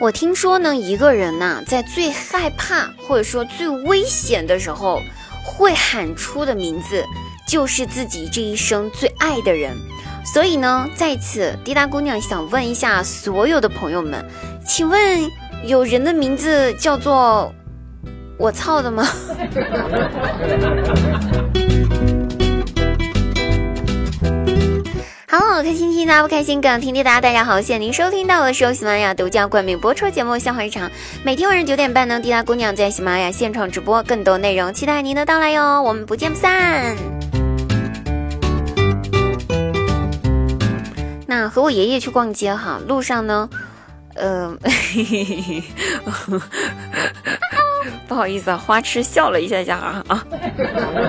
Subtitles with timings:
[0.00, 5.02] 我听说呢，一个人呐，在最害怕或者说最危险的时候，
[5.44, 7.04] 会喊出的名字，
[7.48, 9.76] 就是自己这一生最爱的人。
[10.24, 14.24] 所以呢，在此，滴答姑娘想问一下所有的朋友们，
[14.64, 15.28] 请问
[15.64, 17.52] 有人的名字叫做
[18.38, 19.04] 我操的吗？
[25.62, 27.20] 开心听大家不开心，更听滴答。
[27.20, 30.88] 大家好，谢谢您收听到的是由喜马拉雅独家冠名播出节目《笑话日常》，
[31.24, 36.96] 每天晚上九点半呢，滴答姑娘在喜马拉雅现场直播，更多内容期待您的到来哟，我们不见不散。
[41.26, 43.50] 那和我爷爷去逛街哈，路上呢，
[44.14, 44.56] 呃，
[48.08, 50.26] 不好意思啊，花痴笑了一下下啊啊，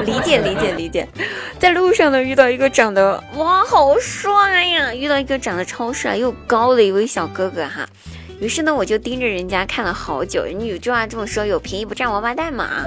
[0.05, 1.07] 理解理解理解，
[1.57, 7.87] 在路上呢遇到一个长得哇好帅呀，遇到一个长得超帅又高的一位小哥哥哈，
[8.39, 12.85] 于是呢我就盯着人家看了好久，你有句话这么说，有便宜不占王八蛋嘛。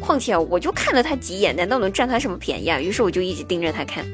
[0.00, 2.80] 况且我就看了他几眼，难道能占他什么便宜啊？
[2.80, 4.04] 于是我就一直盯着他看。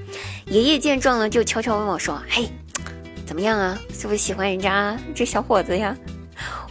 [0.46, 2.48] 爷爷见状呢，就悄悄问我说：“嘿，
[3.24, 3.78] 怎么样啊？
[3.92, 5.96] 是不是喜欢人家这小伙子呀？”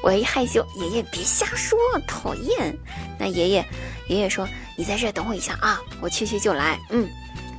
[0.04, 2.78] 我一害羞，爷爷别瞎说，讨厌。
[3.18, 3.66] 那爷爷，
[4.10, 4.46] 爷爷说
[4.78, 7.08] ：“你在这等我一下啊，我去去就来。”嗯，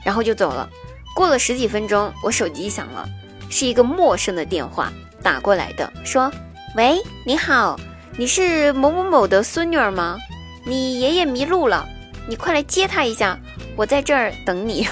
[0.05, 0.69] 然后就走了。
[1.17, 3.09] 过了十几分钟，我手机响了，
[3.49, 4.93] 是一个陌生的电话
[5.23, 6.31] 打过来的，说
[6.77, 7.81] ：“喂，你好，
[8.19, 10.19] 你是某某某的孙女儿吗？”
[10.67, 11.87] 你爷爷迷路了，
[12.29, 13.39] 你快来接他一下，
[13.75, 14.87] 我在这儿等你。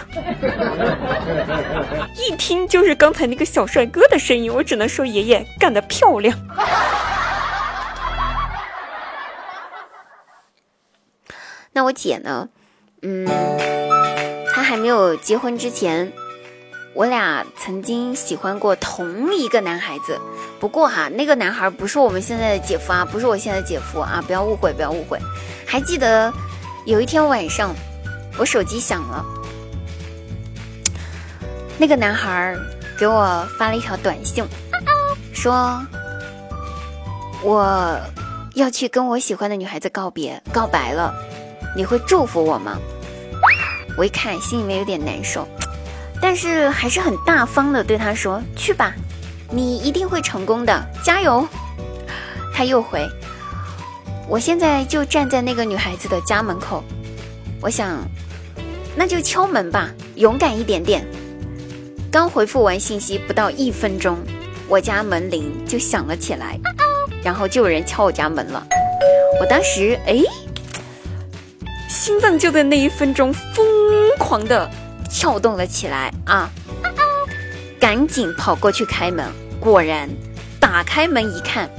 [2.16, 6.34] 一听就是刚才那个小帅哥的声音，我只能说爷爷干得漂亮。
[11.73, 12.48] 那我姐呢？
[13.03, 13.27] 嗯，
[14.53, 16.12] 她还没有结婚之前。
[16.95, 20.20] 我俩曾经喜欢过同一个男孩子，
[20.61, 25.19] 不过哈，那个男孩不是我们现在的姐夫啊，不是我现在的姐夫啊，不要误会，不要误会。
[25.66, 26.31] 还记得
[26.84, 27.75] 有一天晚上，
[28.37, 29.25] 我手机响了，
[31.78, 32.55] 那个男孩
[32.99, 34.44] 给我发了一条短信，
[35.32, 35.82] 说
[37.43, 37.99] 我
[38.55, 41.15] 要去跟我喜欢的女孩子告别告白了，
[41.77, 42.78] 你会祝福我吗？
[43.97, 45.47] 我一看，心里面有点难受。
[46.21, 48.94] 但是还是很大方的对他说：“去吧，
[49.50, 51.47] 你一定会成功的，加油。”
[52.55, 53.06] 他又回
[54.28, 56.84] ：“我现在就站在那个女孩子的家门口，
[57.61, 57.99] 我想，
[58.94, 61.05] 那就敲门吧，勇敢一点点。”
[62.12, 64.19] 刚回复完信息不到一分钟，
[64.69, 66.59] 我家门铃就响了起来，
[67.25, 68.65] 然后就有人敲我家门了。
[69.41, 70.22] 我当时哎，
[72.02, 73.64] 心脏就在那一分钟疯
[74.18, 74.68] 狂的。
[75.08, 76.50] 跳动了起来啊！
[77.78, 79.24] 赶紧跑过去开门，
[79.60, 80.08] 果然，
[80.58, 81.70] 打开门一看，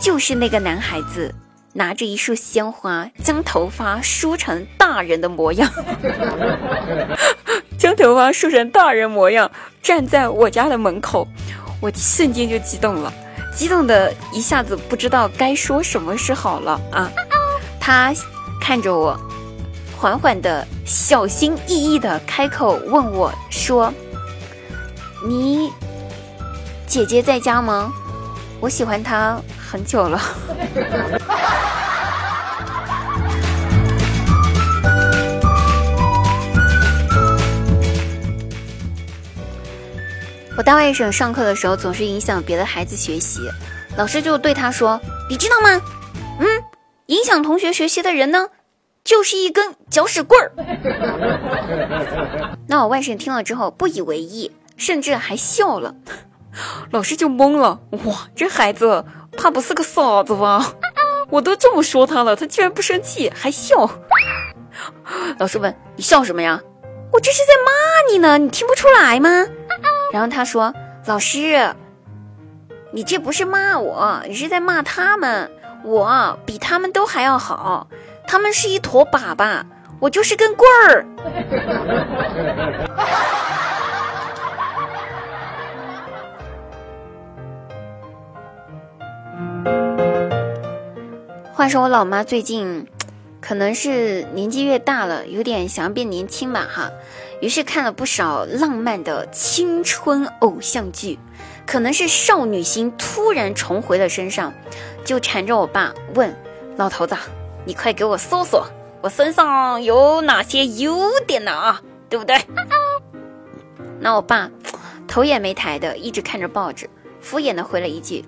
[0.00, 1.34] 就是那个男孩子
[1.74, 5.70] 拿着一束鲜花，将头发梳成大人的模样，
[7.76, 9.50] 将头发梳成大人模样，
[9.82, 11.28] 站在我家的门口，
[11.82, 13.12] 我瞬间就激动了，
[13.54, 17.12] 激动的一下子不知道该说什么是好了啊！
[17.78, 18.10] 他
[18.58, 19.20] 看着我。
[20.04, 23.90] 缓缓的、小心翼翼的开口问我说
[25.26, 25.72] ：“你
[26.86, 27.90] 姐姐在家吗？
[28.60, 30.20] 我喜欢她很久了。
[40.54, 43.40] 我大外甥上课的时候总是影响别的孩子学习，
[43.96, 45.00] 老师就对他说
[45.30, 45.80] ：‘你知道吗？
[46.40, 46.46] 嗯，
[47.06, 48.46] 影响同学学习的人呢？’”
[49.04, 50.50] 就是一根搅屎棍儿。
[52.66, 55.94] 那我外甥听了之后不以为意，甚至还笑了。
[56.90, 59.04] 老师就懵了，哇，这孩子
[59.36, 60.74] 怕不是个傻子吧？
[61.30, 63.90] 我都这么说他了，他居然不生气，还笑。
[65.38, 66.60] 老师问：“你笑什么呀？”
[67.12, 69.28] 我这是在骂你呢，你听不出来吗？
[70.12, 70.72] 然后他说
[71.06, 71.74] ：“老师，
[72.92, 75.50] 你这不是骂我，你是在骂他们。
[75.84, 77.88] 我比他们都还要好。”
[78.26, 79.62] 他们是一坨粑粑，
[80.00, 81.06] 我就是根棍儿。
[91.52, 92.86] 话说我老妈最近，
[93.40, 96.90] 可能是年纪越大了，有点想要变年轻吧哈，
[97.40, 101.18] 于是看了不少浪漫的青春偶像剧，
[101.64, 104.52] 可能是少女心突然重回了身上，
[105.04, 106.34] 就缠着我爸问
[106.76, 107.16] 老头子。
[107.64, 108.66] 你快给我说说，
[109.00, 111.52] 我身上有哪些优点呢？
[111.52, 112.36] 啊，对不对？
[114.00, 114.50] 那我爸
[115.08, 116.88] 头也没抬的，一直看着报纸，
[117.20, 118.24] 敷衍的回了一句：“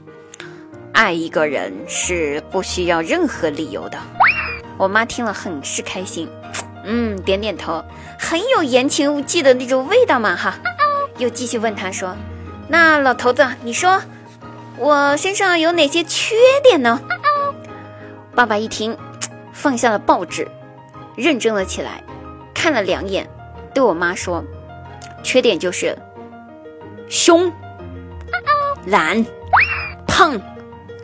[0.94, 3.98] 爱一个人是不需要任何理由的。
[4.78, 6.28] 我妈听了很是开心，
[6.84, 7.84] 嗯，点点头，
[8.18, 10.54] 很有言情无忌的那种味道嘛哈。
[11.18, 12.16] 又继续问他说
[12.68, 14.00] ：“那老头子，你说
[14.78, 17.00] 我身上有哪些缺点呢？”
[18.34, 18.96] 爸爸一听，
[19.58, 20.47] 放下了报纸，
[21.17, 22.05] 认真了起来，
[22.55, 23.26] 看了两眼，
[23.75, 24.44] 对我妈说
[25.25, 25.97] ：“缺点就是
[27.08, 27.50] 凶、
[28.85, 29.25] 懒、
[30.06, 30.38] 胖、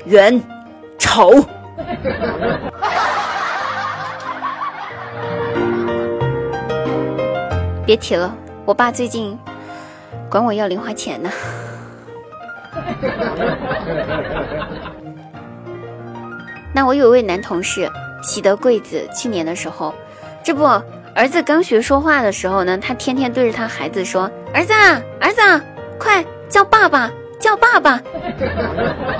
[0.04, 0.38] 圆、
[0.98, 1.32] 丑。
[7.86, 9.38] ”别提了，我爸最近
[10.30, 11.30] 管我要零花钱呢。
[16.74, 17.86] 那我有一位男同事，
[18.22, 19.94] 喜得贵子，去年的时候，
[20.42, 20.64] 这不
[21.14, 24.72] 儿子刚学说话的时候呢，他天天对着他孩子说：“儿子，
[25.20, 25.64] 儿子，
[25.98, 28.00] 快叫爸爸，叫爸爸。”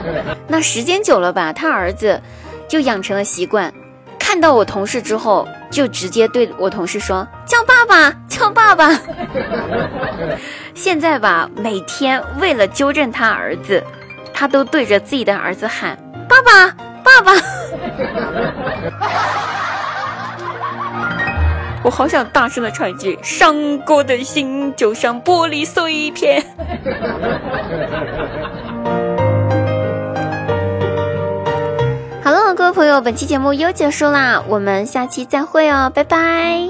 [0.49, 2.21] 那时间久了吧，他儿子
[2.69, 3.73] 就养成了习惯，
[4.19, 8.91] 看到我同事之后，就直接对我同事说：“叫爸爸，叫爸爸。
[10.75, 13.83] ”现在吧，每天为了纠正他儿子，
[14.33, 17.33] 他都对着自己的儿子喊：“爸爸。”爸爸，
[21.85, 26.45] 我好想大声的唱一句：“伤过的心就像玻璃碎片。”
[32.23, 36.69] 好了，各位朋友，本期节目又结束啦，我们下期再会哦，拜拜。